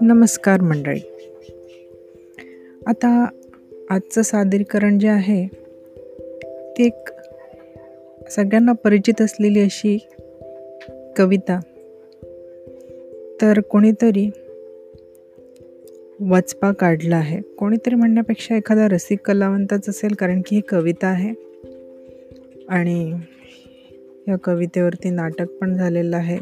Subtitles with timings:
[0.00, 1.00] नमस्कार मंडळी.
[2.86, 3.28] आता
[3.90, 5.46] आजचं सादरीकरण जे आहे
[6.78, 7.08] ते एक
[8.30, 10.06] सगळ्यांना परिचित असलेली अशी
[11.16, 11.60] कविता.
[13.42, 14.30] तर कोणीतरी
[16.30, 17.40] वचपा काढला आहे.
[17.40, 21.48] कोणीतरी म्हणण्यापेक्षा एखादा रसिक कलावंतच असेल कारण की ही कविता आहे.
[22.68, 23.14] आणि
[24.28, 26.38] या कवितेवरती नाटक पण झालेलं आहे.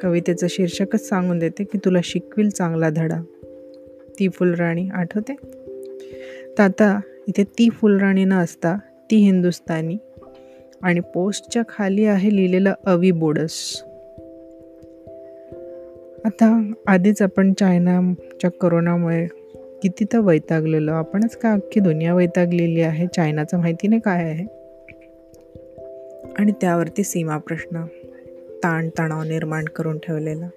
[0.00, 3.20] कवितेचं शीर्षकच सांगून देते की तुला शिकविल चांगला धडा.
[4.18, 5.34] ती फुलराणी आठवते?
[6.58, 8.76] तर आता इथे ती फुलराणी न असता
[9.10, 9.96] ती हिंदुस्तानी
[10.82, 13.82] आणि पोस्टच्या खाली आहे लिहिलेलं अवी बोडस.
[16.24, 19.26] आता आधीच आपण चायनाच्या करोनामुळे
[19.82, 20.92] किती तर वैतागलेलो.
[20.92, 23.06] आपणच का अख्खी दुनिया वैतागलेली आहे?
[23.06, 24.55] चायनाचं माहिती नाही काय आहे?
[26.36, 27.84] आणि त्यावरती सीमा प्रश्न
[28.64, 30.48] ताणतणाव निर्माण करून ठेवलेला.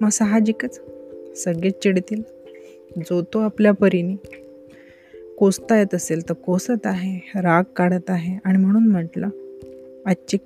[0.00, 0.80] मग साहजिकच
[1.36, 2.22] सगळेच चिडतील
[2.98, 4.44] जो तो आपल्या परीने.
[5.38, 9.28] कोसता येत असेल तर कोसत आहे राग काढत आहे आणि म्हणून म्हटलं
[10.06, 10.36] आजची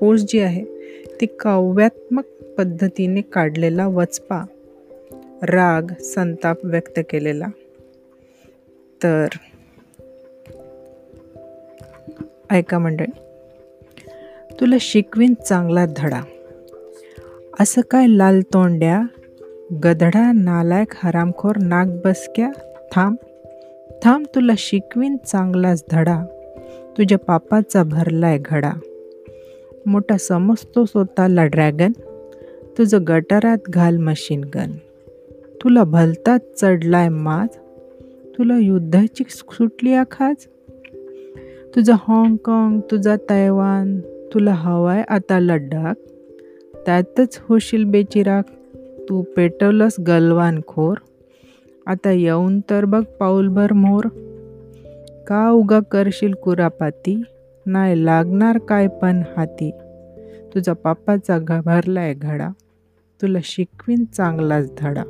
[0.00, 0.64] पोस्ट जी आहे
[1.20, 2.24] ती काव्यात्मक
[2.58, 4.44] पद्धतीने काढलेला वचपा
[5.42, 7.46] राग संताप व्यक्त केलेला.
[9.02, 9.28] तर
[12.50, 13.20] ऐका मंडळी
[14.60, 16.20] तुला शिकवीन चांगला धडा.
[17.60, 19.02] असं काय लाल तोंड्या?
[19.84, 22.50] गधडा नालायक हरामखोर नाक बसक्या
[22.92, 23.16] थांब.
[24.02, 26.24] थांब तुला शिकवीन चांगलाच धडा.
[26.98, 28.72] तुझ्या पापाचा भरलाय घडा.
[29.86, 31.92] मोठा समजतो स्वतःला ड्रॅगन.
[32.78, 34.72] तुझं गटारात घाल मशीन गन.
[35.62, 37.48] तुला भलताच चढलाय माज.
[38.38, 40.36] तुला युद्धाची सुटली आखाज.
[41.74, 44.00] तुझं हाँगकाँग तुझा तैवान
[44.34, 45.94] तुला हवाय आता लड्डाख
[46.86, 48.42] त्यातच होशील बेचिराग
[49.08, 50.96] तू पेटवलंस गलवान खोर
[51.86, 54.04] आता येऊन तर बघ पाऊलभर मोर.
[55.26, 57.22] का उगा करशील कुरापाती?
[57.66, 59.70] नाही लागणार काय पण हाती.
[60.54, 62.48] तुझा पापाचा भरलाय घडा.
[63.22, 65.02] तुला शिकवीन चांगलाच धडा.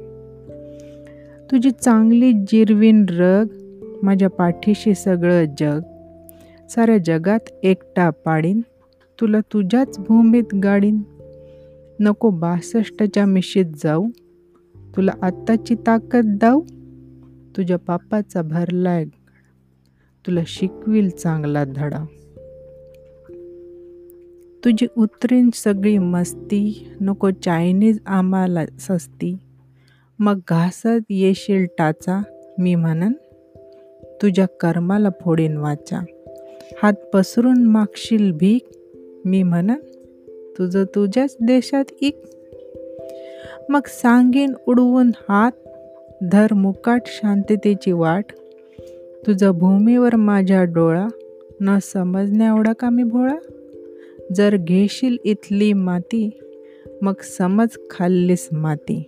[1.50, 3.46] तुझी चांगली जिरवीन रग.
[4.02, 5.80] माझ्या पाठीशी सगळं जग.
[6.70, 8.60] साऱ्या जगात एकटा पाडीन.
[9.20, 11.02] तुला तुझ्याच भूमीत गाडीन.
[12.00, 14.08] नको बासष्टच्या मिशीत जाऊ.
[14.96, 16.60] तुला आत्ताची ताकद दाऊ.
[17.56, 19.04] तुझ्या पापाचा भरलाय
[20.26, 22.04] तुला शिकविल चांगला धडा.
[24.64, 26.88] तुझी उतरीन सगळी मस्ती.
[27.00, 29.36] नको चायनीज आम्हाला सस्ती.
[30.18, 32.22] मग घासत येशील टाचा
[32.58, 33.12] मी म्हणन.
[34.22, 36.04] तुझ्या कर्माला फोडीन वाचा.
[36.82, 38.68] हात पसरून मागशील भीक.
[39.24, 39.74] मी म्हणन
[40.58, 42.20] तुझं तुझ्याच देशात इक
[43.68, 45.52] मग सांगेन उडवून हात
[46.32, 48.24] धर मुकाट शांततेची वाट.
[49.26, 51.08] तुझं भूमीवर माझ्या डोळा
[51.60, 53.36] न समजण्या एवढा का मी भोळा?
[54.34, 56.40] जर घेशील इथली माती
[57.02, 59.02] मग समज खाल्लीस माती.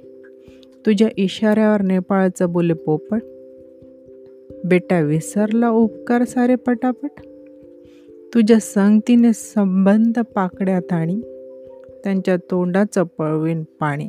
[0.86, 3.22] तुझ्या इशाऱ्यावर नेपाळचं बोले पोपट.
[4.64, 7.10] बेटा विसरला उपकार सारे पटापट.
[8.34, 11.20] तुझ्या संगतीने संबंध पाकड्यात आणि
[12.04, 14.08] त्यांच्या तोंडाचं पळवीन पाणी.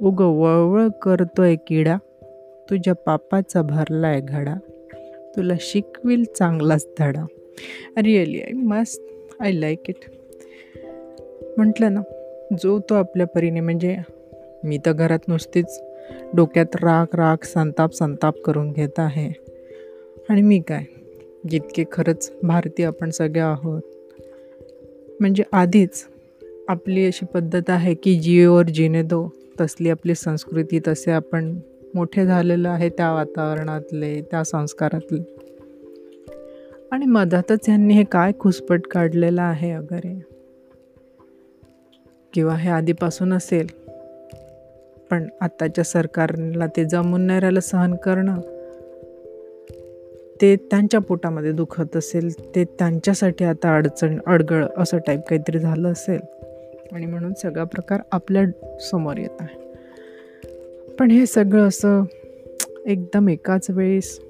[0.00, 1.96] उग वळवळ करतोय किडा.
[2.70, 4.54] तुझ्या पापाचा भरलाय घडा.
[5.36, 7.26] तुला शिकविल चांगलाच धडा.
[7.96, 9.02] रिअली आय मस्त
[9.40, 10.10] आय लाईक इट
[11.56, 12.00] म्हटलं ना
[12.62, 13.96] जो तो आपल्या परीने म्हणजे
[14.64, 15.82] मी तर घरात नुसतीच
[16.36, 19.30] डोक्यात राग राग संताप संताप करून घेत आहे.
[20.28, 20.84] आणि मी काय?
[21.50, 23.82] जितके खरंच भारतीय आपण सगळे आहोत.
[25.20, 26.06] म्हणजे आधीच
[26.68, 31.58] आपली अशी पद्धत आहे की जिओवर जिने दो तसली आपली संस्कृती तसे आपण
[31.94, 35.22] मोठे झालेलं आहे त्या वातावरणातले त्या संस्कारातले.
[36.92, 40.24] आणि मधातच यांनी हे काय खुसपट काढलेलं आहे वगैरे?
[42.32, 43.66] किंवा हे आधीपासून असेल
[45.10, 48.40] पण आत्ताच्या सरकारला ते जमून नाही राहिलं सहन करणं?
[50.40, 56.20] ते त्यांच्या पोटामध्ये दुखत असेल ते त्यांच्यासाठी आता अडचण अडगळ असं टाईप काहीतरी झालं असेल.
[56.92, 59.58] आणि म्हणून सगळा प्रकार आपल्यासमोर येत आहे.
[60.98, 62.02] पण हे सगळं असं
[62.86, 64.20] एकदम एकाच वेळेस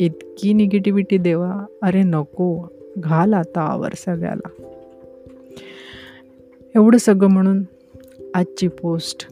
[0.00, 2.66] इतकी निगेटिव्हिटी देवा अरे नको
[2.98, 4.48] घाल आता आवर सगळ्याला.
[6.74, 7.62] एवढं सगळं म्हणून
[8.34, 9.28] आजची पोस्ट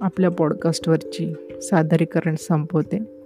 [0.00, 1.32] आपल्या पॉडकास्टवरची
[1.62, 3.21] सादरीकरण संपवते.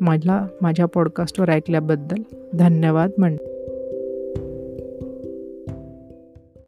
[0.00, 2.22] मला माझ्या पॉडकास्टवर ऐकल्याबद्दल
[2.56, 3.36] धन्यवाद म्हण